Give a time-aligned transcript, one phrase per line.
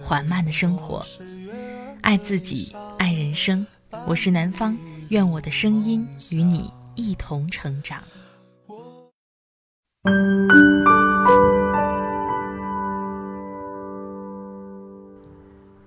[0.00, 1.04] 缓慢的生活，
[2.02, 3.66] 爱自己，爱人生。
[4.06, 4.76] 我是南方，
[5.08, 8.00] 愿我的声音与你一同成长。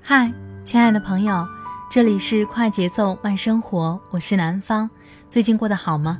[0.02, 0.32] 嗨，
[0.63, 1.48] 亲爱的朋友，
[1.90, 4.90] 这里是快节奏慢生活，我是南方。
[5.30, 6.20] 最近过得好吗？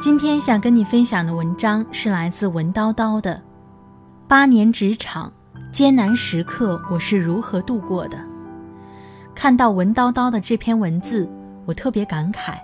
[0.00, 3.34] 今天想跟你分享的文章是来自文叨叨的
[4.28, 5.28] 《八年职场》。
[5.70, 8.18] 艰难时刻我是如何度过的？
[9.34, 11.28] 看到文叨叨的这篇文字，
[11.64, 12.58] 我特别感慨，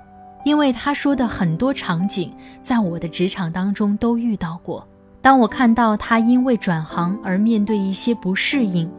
[0.45, 4.87] 因为他说的很多场景，在我的职场当中都遇到过。
[5.21, 8.91] 当我看到他因为转行而面对一些不适应，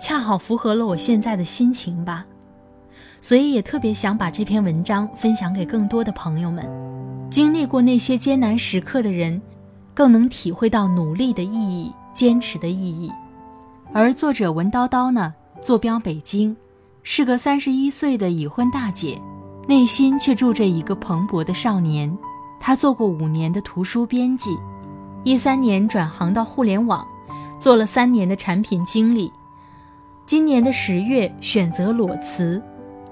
[0.00, 2.24] 恰好符合了我现在的心情吧，
[3.20, 6.64] 所以也特别想把这篇文章分享给更多的朋友们。
[7.28, 9.42] 经历过那些艰难时刻的人，
[9.92, 13.12] 更能体会到努力的意义、坚持的意义。
[13.92, 16.54] 而作者文叨叨呢，坐标北京，
[17.02, 19.20] 是个三十一岁的已婚大姐，
[19.66, 22.16] 内心却住着一个蓬勃的少年。
[22.60, 24.58] 她做过五年的图书编辑，
[25.24, 27.06] 一三年转行到互联网，
[27.58, 29.32] 做了三年的产品经理。
[30.26, 32.62] 今年的十月选择裸辞，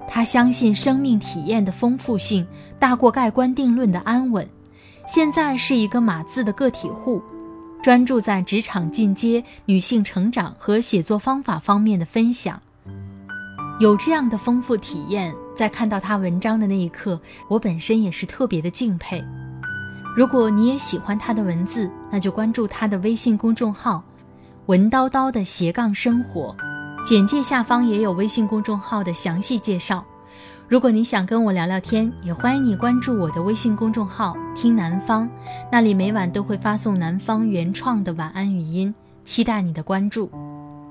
[0.07, 2.47] 她相信生命体验的丰富性
[2.79, 4.47] 大过盖棺定论的安稳。
[5.07, 7.23] 现在是一个码字的个体户。
[7.87, 12.61] 专注在职场进阶、女性成长和写作方法方面的分享，
[13.79, 19.25] 有这样的丰富体验，在看到他文章的那一刻，我本身也是特别的敬佩。
[20.17, 24.03] 如果你也喜欢他的文字，那就关注他的微信公众号
[24.67, 26.57] “文叨叨的斜杠生活”，
[27.07, 30.05] 简介下方也有微信公众号的详细介绍。
[30.69, 35.31] 如果你想跟我聊聊天，也欢迎你关注我的微信公众号“听南方”，
[35.71, 38.93] 那里每晚都会发送南方原创的晚安语音，
[39.25, 40.29] 期待你的关注。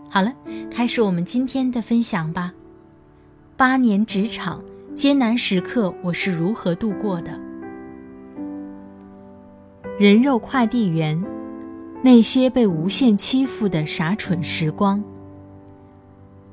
[0.09, 0.31] 好了，
[0.71, 2.53] 开始我们今天的分享吧。
[3.57, 4.63] 八年职场
[4.95, 7.37] 艰难时刻，我是如何度过的？
[9.99, 11.21] 人肉快递员，
[12.01, 15.03] 那些被无限欺负的傻蠢时光。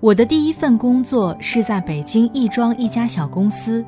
[0.03, 3.87] 我的第一份工作是在北京亦庄一家小公司，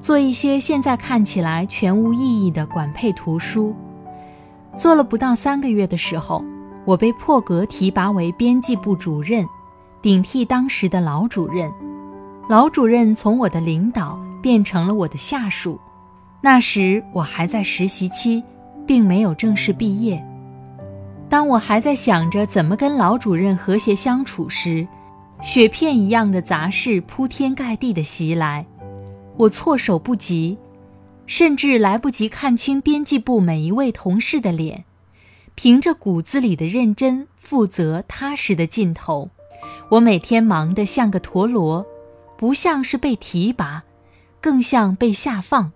[0.00, 3.76] 做一些现在看起来全无意义的管配图书。
[4.78, 6.42] 做了不到三个月的时候，
[6.86, 9.46] 我被破格提拔为编辑部主任，
[10.00, 11.70] 顶替当时的老主任。
[12.48, 15.78] 老主任从我的领导变成了我的下属。
[16.40, 18.42] 那时我还在实习期，
[18.86, 20.26] 并没有正式毕业。
[21.28, 24.88] 当我还在想着怎么跟老主任和谐相处时，
[25.42, 28.66] 雪片一样的杂事铺天盖地的袭来，
[29.38, 30.58] 我措手不及，
[31.26, 34.84] 甚至来不及看清编辑部每一位同事的脸。
[35.54, 39.30] 凭着骨子里的认真、负责、踏实的劲头，
[39.90, 41.86] 我每天忙得像个陀螺，
[42.36, 43.84] 不像是被提拔，
[44.42, 45.72] 更像被下放。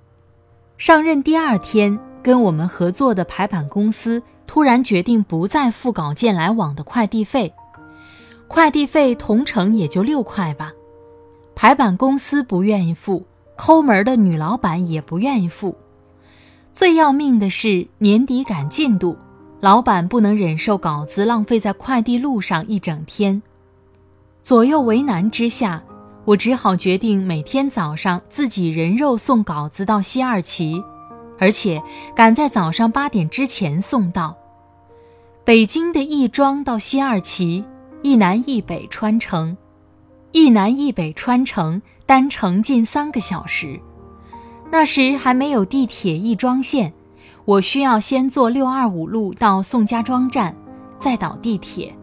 [0.77, 7.55] 上任第二天，跟我们合作的排版公司突然决定不再付稿件来往的快递费。
[8.55, 10.73] 快递费同城也就六块吧，
[11.57, 13.27] 排版公司不愿意付，
[13.57, 15.77] 抠门的女老板也不愿意付。
[16.73, 19.19] 最要命的是年底赶进度，
[19.59, 23.43] 老板不能忍受稿子浪费在快递路上一整天。
[24.45, 25.83] 左右为难之下，
[26.25, 30.81] 我只好决定每天早上自己人肉送稿子到西二旗，
[31.41, 31.83] 而且
[32.15, 34.37] 赶在早上八点之前送到。
[35.43, 37.65] 北京的亦庄到西二旗。
[38.05, 39.57] 一南一北穿城，
[40.33, 43.81] 一南一北穿城，单程近三个小时。
[44.71, 46.93] 那时还没有地铁亦庄线，
[47.47, 50.55] 我需要先坐六二五路到宋家庄站，
[50.99, 51.97] 再倒地铁。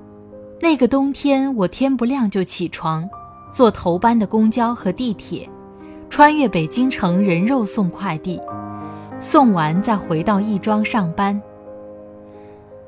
[0.59, 3.07] 那个冬天，我天不亮就起床，
[3.51, 5.47] 坐头班的公交和地铁，
[6.09, 8.41] 穿越北京城人肉送快递，
[9.19, 11.39] 送完再回到亦庄上班。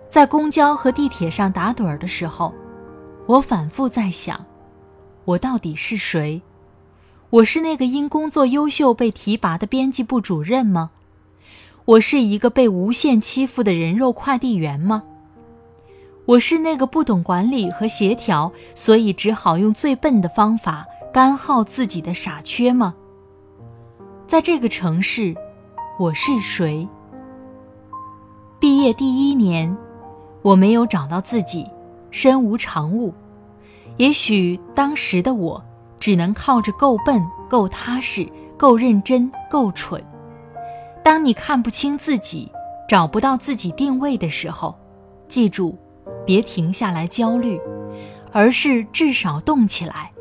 [0.10, 2.52] 在公交和地铁上打盹儿的时候。
[3.26, 4.46] 我反复在想，
[5.24, 6.42] 我到底是谁？
[7.30, 10.92] 我是那个因工作优秀被提拔的编辑部主任吗？
[11.86, 15.04] 我是一个被无限欺负的人肉快递员吗？
[16.26, 22.94] 我是那个不懂管理和协调，所以只好用最笨的方法干耗自己的傻缺吗？
[24.28, 25.34] 在这个城市，
[25.98, 26.88] 我是谁？
[28.60, 29.76] 毕业第一年，
[30.42, 31.66] 我没有找到自己，
[32.14, 33.14] 身无长物。
[33.98, 35.62] 也许当时的我，
[36.00, 38.26] 只能靠着够笨、够踏实、
[38.58, 40.02] 够认真、够蠢。
[41.04, 42.50] 当你看不清自己，
[42.88, 44.74] 找不到自己定位的时候，
[45.28, 45.78] 记住。
[46.26, 47.60] 别停下来焦虑，
[48.32, 50.12] 而是至少动起来，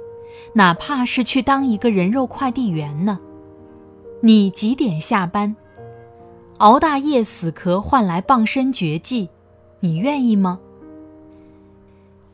[0.54, 3.20] 哪怕是去当一个人肉快递员呢？
[4.20, 5.54] 你几点下班？
[6.58, 9.28] 熬大夜死磕换来傍身绝技，
[9.80, 10.58] 你愿意吗？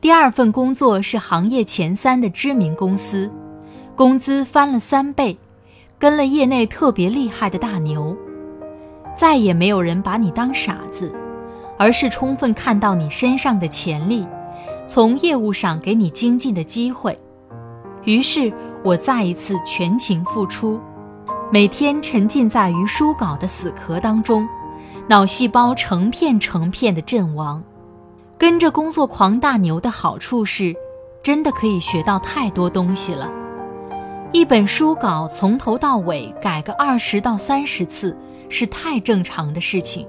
[0.01, 3.29] 第二份工作是行业前三的知名公司，
[3.95, 5.37] 工资翻了三倍，
[5.97, 8.15] 跟了业内特别厉害的大牛，
[9.13, 11.13] 再也没有人把你当傻子。
[11.77, 14.27] 而是充分看到你身上的潜力，
[14.85, 17.17] 从业务上给你精进的机会。
[18.03, 18.51] 于是
[18.83, 20.77] 我再一次全情付出，
[21.49, 24.45] 每天沉浸在于书稿的死壳当中，
[25.07, 27.63] 脑细胞成片成片的阵亡。
[28.39, 30.73] 跟着工作狂大牛的好处是，
[31.21, 33.29] 真的可以学到太多东西了。
[34.31, 40.07] 一本书稿从头到尾改个二十到三十次，是太正常的事情。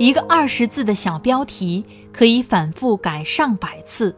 [0.00, 4.16] 一个二十字的小标题可以反复改上百次，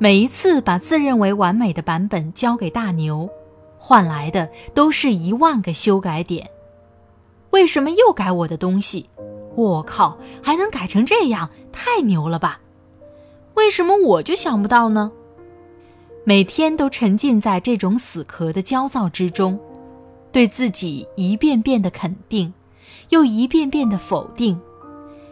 [0.00, 3.30] 每一次把自认为完美的版本交给大牛，
[3.78, 6.50] 换来的都是一万个修改点。
[7.50, 9.08] 为什么又改我的东西？
[9.56, 12.60] 我靠，还能改成这样，太牛了吧！
[13.54, 15.12] 为什么我就想不到呢？
[16.24, 19.58] 每天都沉浸在这种死壳的焦躁之中，
[20.32, 22.52] 对自己一遍遍的肯定，
[23.10, 24.60] 又一遍遍的否定。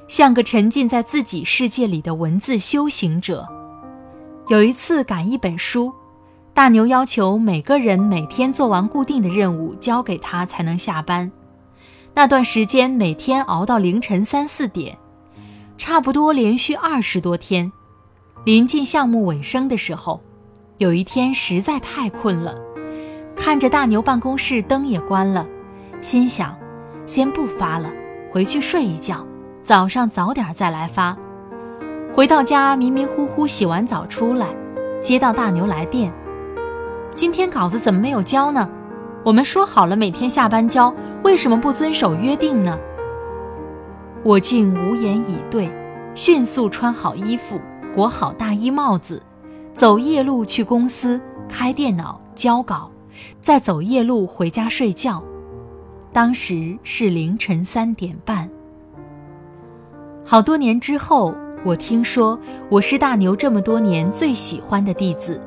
[0.07, 3.49] 像个沉浸在自己世界里的文字修行者。
[4.49, 5.91] 有一次赶一本书，
[6.53, 11.33] 大牛要求每个人每天做完固定的任务交给他才能下班。
[12.15, 14.99] 那段时间每天熬到凌晨三四点，
[15.79, 17.73] 差不多连续二十多天。
[18.45, 20.21] 临近项目尾声的时候，
[20.77, 22.55] 有一天实在太困了，
[23.35, 25.47] 看着大牛办公室灯也关了，
[26.03, 26.55] 心想，
[27.07, 27.91] 先不发了，
[28.31, 29.27] 回去睡一觉。
[29.63, 31.17] 早上早点再来发。
[32.15, 34.49] 回到家迷迷糊糊洗完澡出来，
[35.01, 36.13] 接到大牛来电
[37.17, 38.69] ：“今天稿子怎么没有交呢？
[39.25, 40.93] 我们说好了每天下班交，
[41.23, 42.79] 为什么不遵守约定呢？”
[44.25, 45.69] 我竟无言以对，
[46.15, 47.61] 迅速穿好衣服，
[47.93, 49.21] 裹好大衣帽子，
[49.75, 52.91] 走夜路去公司开电脑交稿，
[53.41, 55.23] 再走夜路回家睡觉。
[56.13, 58.49] 当时是凌晨三点半。
[60.25, 61.35] 好多年之后，
[61.65, 62.39] 我听说
[62.69, 65.41] 我是大牛这么多年最喜欢的弟子。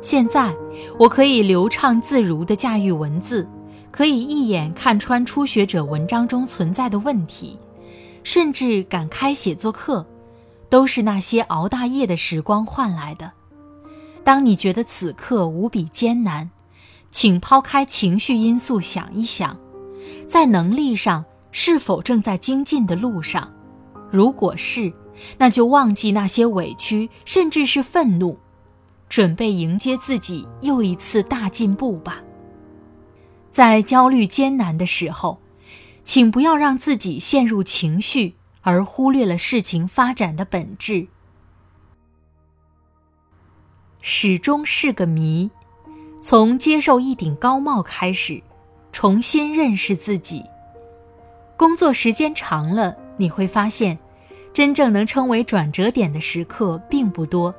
[0.00, 0.54] 现在，
[0.98, 3.46] 我可以流畅自如地驾驭文字，
[3.94, 7.56] 可以一眼看穿初学者文章中存在的问题，
[8.24, 10.04] 甚至敢开写作课，
[10.68, 13.30] 都是那些熬大夜的时光换来的。
[14.24, 16.50] 当你觉得此刻无比艰难，
[17.12, 19.56] 请抛开情绪因素想一想，
[20.26, 23.48] 在能力上是否正在精进的路上。
[24.10, 24.92] 如果是，
[25.38, 28.36] 那就忘记那些委屈，甚至是愤怒，
[29.08, 32.23] 准备迎接自己又一次大进步吧。
[33.54, 35.38] 在焦虑艰难的时候，
[36.02, 41.06] 请不要让自己陷入情绪，而忽略了事情发展的本质。
[44.00, 45.52] 始终是个谜。
[46.20, 48.42] 从接受一顶高帽开始，
[48.90, 50.44] 重新认识自己。
[51.56, 53.96] 工作时间长了，你会发现。
[54.52, 57.54] 真正能称为转折点的时刻并不多，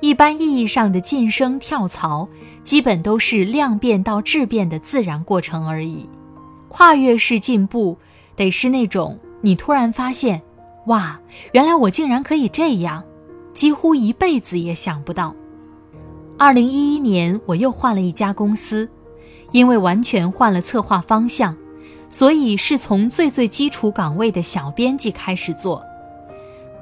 [0.00, 2.28] 一般意义上的晋升跳槽，
[2.62, 6.08] 基本都是量变到质变的自然过程而已。
[6.68, 7.96] 跨越式进步，
[8.34, 10.42] 得是那种你突然发现，
[10.86, 11.18] 哇，
[11.52, 13.02] 原来我竟然可以这样，
[13.52, 15.34] 几乎一辈子也想不到。
[16.38, 18.86] 二零一一年，我又换了一家公司，
[19.52, 21.56] 因为完全换了策划方向，
[22.10, 25.82] 所以是从最最基础岗位的小编辑开始做。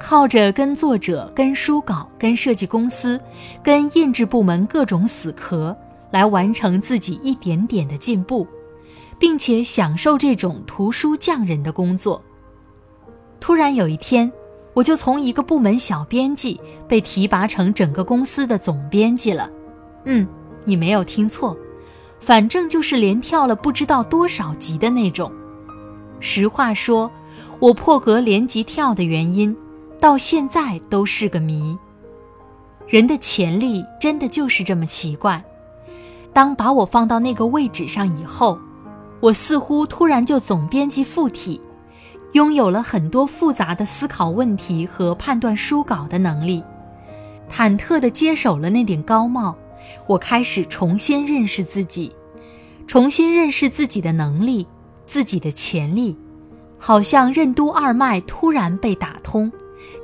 [0.07, 3.19] 靠着跟作者、跟书稿、跟设计公司、
[3.63, 5.75] 跟印制部门各种死磕，
[6.11, 8.45] 来完成自己一点点的进步，
[9.17, 12.21] 并且享受这种图书匠人的工作。
[13.39, 14.31] 突然有一天，
[14.75, 19.49] 我就从一个部门小编辑被提拔成整个公司的总编辑了。
[20.03, 20.27] 嗯，
[20.65, 21.57] 你没有听错，
[22.19, 25.31] 反正就是连跳了不知道多少级的那种。
[26.19, 27.09] 实话说，
[27.57, 29.57] 我破格连级跳的原因。
[29.99, 31.77] 到现在都是个谜。
[32.87, 35.43] 人的潜力真的就是这么奇怪。
[36.31, 38.59] 当把我放到那个位置上以后，
[39.21, 41.59] 我似乎突然就总编辑附体，
[42.33, 46.63] 拥有了很多复杂的思考问题和判断书稿的能力。
[47.49, 49.55] 忐忑地接手了那顶高帽，
[50.07, 52.13] 我开始重新认识自己，
[52.85, 54.67] 重新认识自己的能力、
[55.05, 56.17] 自己的潜力，
[56.77, 59.51] 好像任督二脉突然被打通，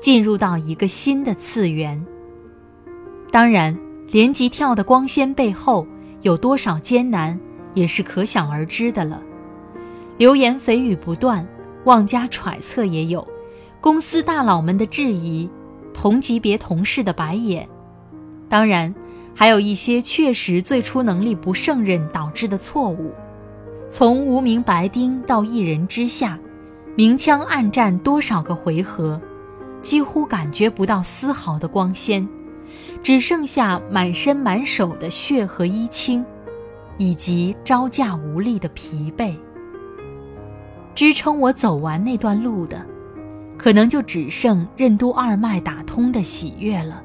[0.01, 2.05] 进入到一个新的次元。
[3.31, 3.77] 当然，
[4.09, 5.87] 连级跳的光鲜背后
[6.23, 7.39] 有多少艰难，
[7.73, 9.23] 也是可想而知的了。
[10.17, 11.47] 流言蜚语不断，
[11.85, 13.25] 妄加揣测也有，
[13.79, 15.49] 公司大佬们的质疑。
[15.93, 17.67] 同级别同事的白眼，
[18.47, 18.95] 当然，
[19.35, 23.11] 还有一些确实最初能力不胜任导致的错误。
[23.89, 26.39] 从无名白丁到一人之下，
[26.95, 29.21] 明枪暗战多少个回合，
[29.81, 32.27] 几乎感觉不到丝毫的光鲜，
[33.01, 36.25] 只剩下满身满手的血和淤青，
[36.97, 39.35] 以及招架无力的疲惫。
[40.93, 42.85] 支撑我走完那段路的。
[43.57, 47.03] 可能就只剩任督二脉打通的喜悦了。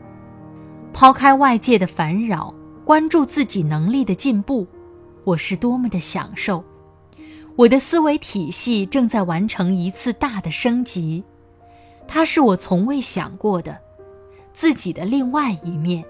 [0.91, 4.67] 抛开外界的烦扰，关注自己能力的进步，
[5.23, 6.65] 我是多么的享受！
[7.57, 11.23] 我的思维体系正在完成一次大的升级，
[12.09, 13.79] 它是我从未想过的
[14.53, 16.05] 自己的另外一面。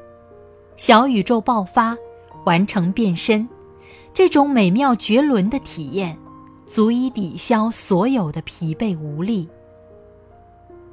[0.77, 1.97] 小宇宙爆发，
[2.45, 3.49] 完成变身，
[4.13, 6.17] 这种美妙绝伦的体验，
[6.67, 9.49] 足以抵消所有的疲惫无力。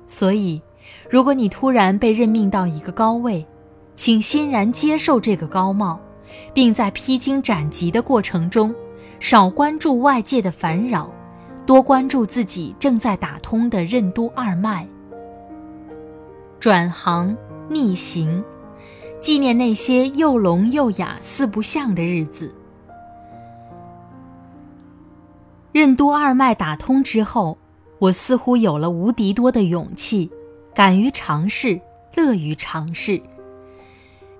[0.07, 0.61] 所以，
[1.09, 3.45] 如果你突然被任命到一个高位，
[3.95, 5.99] 请欣然接受这个高帽，
[6.53, 8.73] 并在披荆斩棘的过程中，
[9.19, 11.11] 少关注外界的烦扰，
[11.65, 14.87] 多关注自己正在打通的任督二脉。
[16.59, 17.35] 转行
[17.69, 18.43] 逆行，
[19.19, 22.53] 纪念那些又聋又哑、四不像的日子。
[25.71, 27.57] 任督二脉打通之后。
[27.99, 30.29] 我似乎有了无敌多的勇气，
[30.75, 31.79] 敢于尝试，
[32.15, 33.21] 乐于尝试。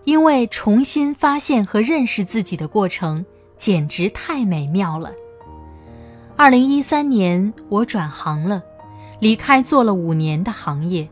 [0.03, 3.25] 因为重新发现和认识自己的过程
[3.58, 5.13] 简直太美妙了。
[6.36, 8.63] 二零一三年，我转行了，
[9.20, 11.08] 离开做了五年的行业。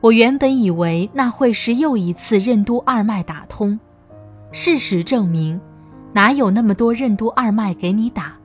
[0.00, 3.78] 我原本以为那会是又一次任督二脉打通，
[4.50, 5.60] 事实证明，
[6.12, 8.36] 哪有那么多任督二脉给你打？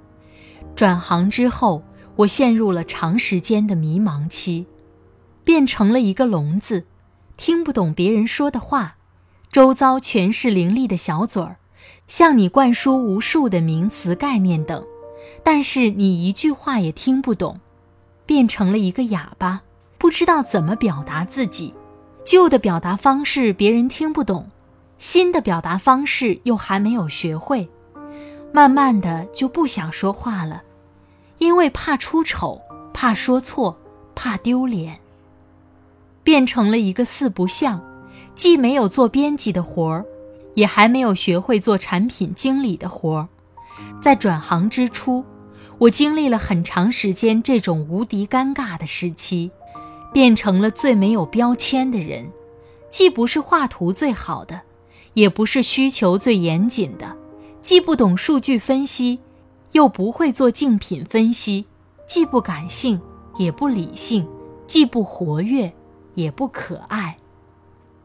[0.76, 1.84] 转行之后。
[2.18, 4.68] 我陷入了长时间的迷茫期，
[5.44, 6.86] 变成了一个聋子，
[7.36, 8.96] 听不懂别人说的话，
[9.52, 11.58] 周遭全是伶俐的小嘴儿，
[12.08, 14.82] 向你灌输无数的名词概念等，
[15.44, 17.60] 但是你一句话也听不懂，
[18.26, 19.62] 变成了一个哑巴，
[19.98, 21.74] 不知道怎么表达自己，
[22.24, 24.50] 旧的表达方式别人听不懂，
[24.98, 27.70] 新的表达方式又还没有学会，
[28.52, 30.64] 慢慢的就不想说话了。
[31.38, 32.62] 因为怕出丑，
[32.94, 33.78] 怕说错，
[34.16, 35.00] 怕丢脸，
[36.24, 37.84] 变成了一个四不像，
[38.36, 40.06] 既没有做编辑的活儿，
[40.54, 43.28] 也还没有学会做产品经理的活儿。
[44.02, 45.24] 在转行之初，
[45.78, 49.52] 我经历了很长时间这种无敌尴尬的时期，
[50.14, 52.30] 变成了最没有标签的人，
[52.90, 54.62] 既不是画图最好的，
[55.14, 57.16] 也不是需求最严谨的，
[57.62, 59.20] 既不懂数据分析。
[59.72, 61.66] 又不会做竞品分析，
[62.08, 63.02] 既不感性
[63.36, 64.26] 也不理性，
[64.66, 65.70] 既不活跃
[66.14, 67.18] 也不可爱。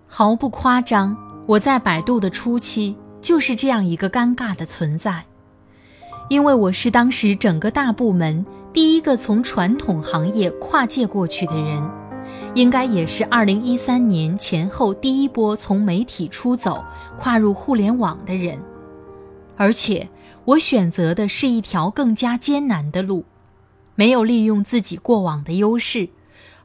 [0.08, 5.24] 毫不夸张，我在百度的初期就是这样一个尴尬的存在，
[6.30, 11.82] 因为我是当时整个大部门第一个从传统行业跨界过去的人，
[12.54, 16.84] 应该也是二零一三年前后第一波从媒体出走
[17.18, 18.58] 跨入互联网的人，
[19.56, 20.08] 而且。
[20.46, 23.24] 我选择的是一条更加艰难的路，
[23.94, 26.08] 没有利用自己过往的优势，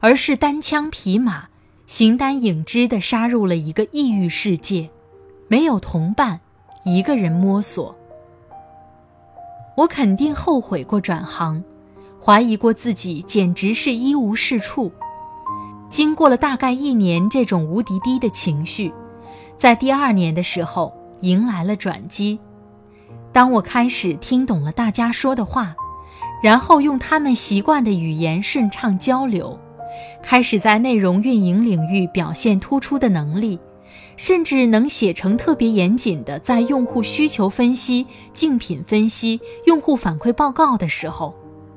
[0.00, 1.48] 而是单枪匹马、
[1.86, 4.88] 形单影只地杀入了一个异域世界，
[5.46, 6.40] 没有同伴，
[6.84, 7.94] 一个人摸索。
[9.76, 11.62] 我肯定后悔过转行，
[12.22, 14.90] 怀疑过自己，简直是一无是处。
[15.88, 18.92] 经过了大概一年这种无敌低的情绪，
[19.56, 22.40] 在第二年的时候迎来了转机。
[23.32, 25.76] 当我开始听懂了大家说的话，
[26.42, 29.58] 然后用他们习惯的语言顺畅交流，
[30.22, 33.60] 开始在内容运营领域表现突出的能力，
[34.16, 41.34] 甚至能写成特别严谨的在用户需求分析、竞品分析、用户反馈报告的时候，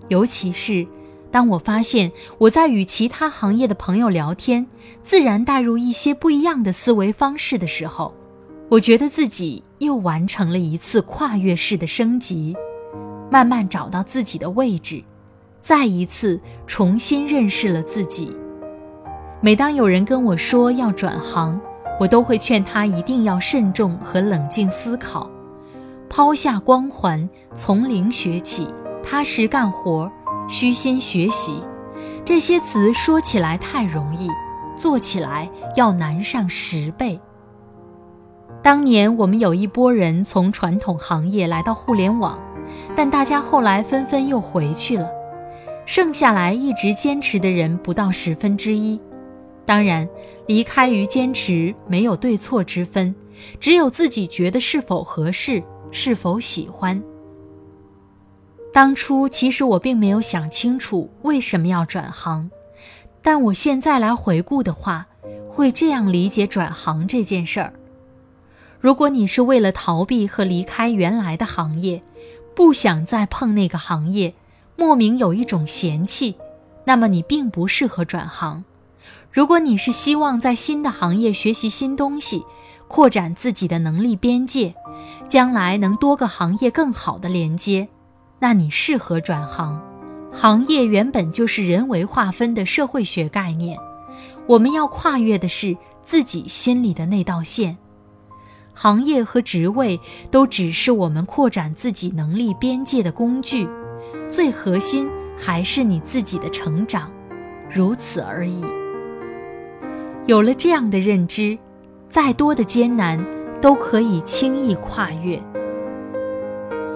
[0.07, 0.87] 尤其是
[1.31, 4.65] 当我发现我在与其他行业的朋友聊天，
[5.03, 8.13] 自然带入一些不一样的思维方式的时候，
[8.69, 12.55] 我觉得自己又完成了一次跨越式的升级，
[13.29, 15.03] 慢慢找到自己的位置，
[15.61, 18.35] 再一次重新认识了自己。
[19.41, 21.59] 每当有人跟我说要转行，
[21.99, 25.29] 我都会劝他一定要慎重和冷静思考，
[26.09, 28.67] 抛下光环，从零学起，
[29.03, 30.11] 踏实干活。
[30.47, 31.61] 虚心学习，
[32.25, 34.27] 这些词说起来太容易，
[34.75, 37.19] 做起来要难上十倍。
[38.63, 42.39] 当年我们有一波人从传统行业来到互联网，
[42.95, 45.07] 但大家后来纷纷又回去了，
[45.85, 48.99] 剩下来一直坚持的人不到十分之一。
[49.69, 50.09] 当然，
[50.47, 53.13] 离开与坚持没有对错之分，
[53.59, 56.99] 只有自己觉得是否合适，是否喜欢。
[58.73, 62.49] 当初其实我并没有想清楚为什么要转行，
[63.21, 65.05] 但我现在来回顾的话，
[65.47, 67.71] 会这样理解转行这件事儿：
[68.79, 72.01] 如果你是为了逃避和离开原来的行业，
[72.55, 74.33] 不想再碰那个行业，
[74.75, 76.35] 莫名有一种嫌弃，
[76.85, 78.63] 那么你并不适合转行；
[79.31, 82.43] 如果你是希望在新的行业学习新东西，
[82.87, 84.73] 扩展自己的能力边界，
[85.27, 87.87] 将来能多个行业更好的连接。
[88.39, 89.79] 那你适合转行，
[90.31, 93.77] 行业原本就是人为划分的社会学概念，
[94.47, 97.77] 我们要跨越的是自己心里的那道线。
[98.73, 99.99] 行业和职位
[100.31, 103.69] 都只是我们扩展自己能力边界的工具，
[104.27, 105.07] 最核心
[105.37, 107.11] 还是你自己的成长，
[107.69, 108.63] 如此而已。
[110.29, 111.57] 有了这样的认知，
[112.07, 113.19] 再多的艰难
[113.59, 115.41] 都可以轻易跨越。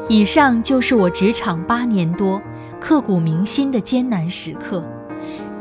[0.08, 2.40] 以上就是我职场八年多
[2.80, 4.86] 刻骨铭心的艰难时刻。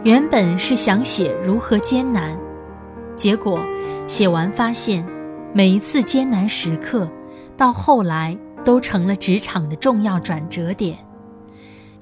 [0.04, 2.38] 原本是想写如何艰难，
[3.16, 3.58] 结果
[4.06, 5.02] 写完发现，
[5.54, 7.08] 每一次艰难时刻，
[7.56, 8.36] 到后来
[8.66, 10.98] 都成了职场的重要转折点。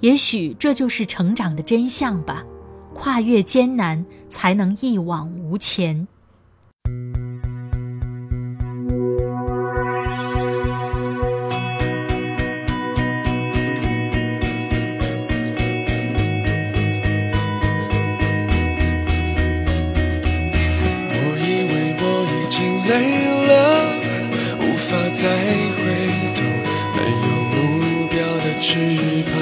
[0.01, 2.43] 也许这就是成长的真相吧。
[2.93, 6.07] 跨越艰难，才能一往无前。
[21.13, 22.91] 我以为我已经累
[23.47, 23.51] 了
[24.61, 25.23] 无法再
[25.77, 25.81] 回
[26.35, 26.39] 头
[26.97, 27.59] 没有目
[28.09, 28.71] 标的翅
[29.31, 29.35] 膀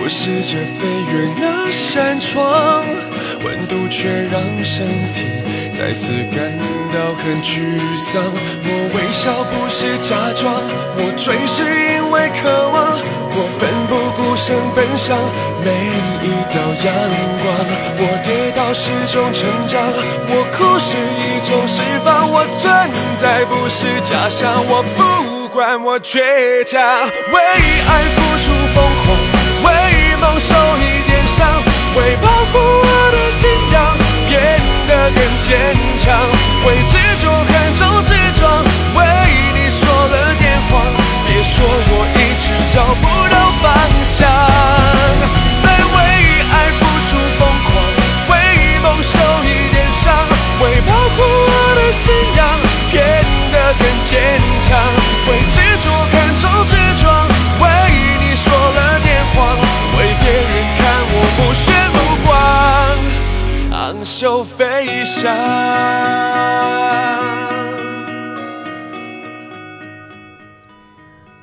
[0.00, 0.80] 我试着飞
[1.12, 3.07] 越那扇窗。
[3.44, 5.24] 温度却让身体
[5.72, 6.58] 再次感
[6.92, 7.60] 到很沮
[7.96, 8.22] 丧。
[8.64, 10.52] 我微笑不是假装，
[10.96, 11.62] 我追是
[11.94, 12.98] 因为渴望。
[13.30, 15.16] 我奋不顾身奔向
[15.62, 15.70] 每
[16.26, 16.90] 一道阳
[17.38, 17.46] 光。
[18.00, 19.78] 我跌倒是种成长，
[20.28, 22.28] 我哭是一种释放。
[22.28, 29.06] 我存在不是假象，我不管我倔强，为爱付出疯狂。
[29.62, 31.46] 为梦受一点伤，
[31.94, 32.16] 为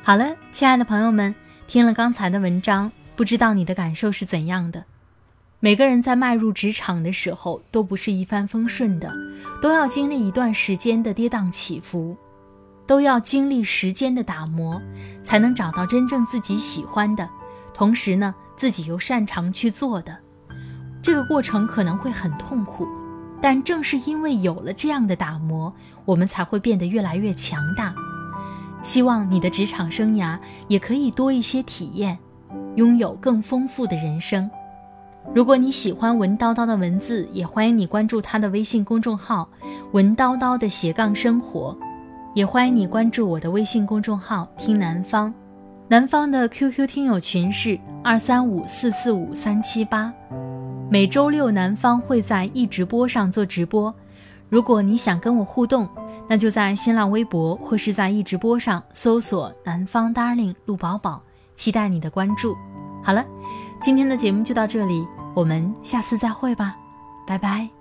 [0.08, 1.34] 好了，亲爱的朋友们，
[1.66, 4.84] 听了刚才的文章，不知道你的感受是怎样的？
[5.60, 9.12] 每个人在迈入职场的时候，都不是一帆风顺的，
[9.64, 12.16] 都要经历一段时间的跌宕起伏，
[12.86, 14.80] 都要经历时间的打磨，
[15.24, 17.28] 才能找到真正自己喜欢的。
[17.74, 18.36] 同时呢。
[18.56, 20.18] 自己又擅长去做的，
[21.02, 22.88] 这个过程可能会很痛苦，
[23.42, 25.74] 但正是因为有了这样的打磨，
[26.06, 27.94] 我们才会变得越来越强大。
[28.86, 32.16] 希望你的职场生涯也可以多一些体验，
[32.76, 34.48] 拥有更丰富的人生。
[35.34, 39.50] 如果你喜欢文叨叨的文字，也欢迎你关注他的微信公众号
[39.92, 41.76] “文叨叨的斜杠生活”，
[42.36, 45.34] 也欢迎你关注我的微信公众号“听南方”。
[45.90, 50.14] 南方的 QQ 听友群是二三五四四五三七八，
[50.92, 53.94] 每周六南方会在易直播上做直播。
[54.50, 55.88] 如果你想跟我互动，
[56.28, 61.22] 那就在新浪微博或是在易直播上搜索“南方 Darling 陆宝宝”，
[61.56, 62.56] 期待你的关注。
[63.04, 63.26] 好了。
[63.82, 65.06] 今天的节目就到这里，
[65.36, 66.78] 我们下次再会吧，
[67.28, 67.75] 拜拜。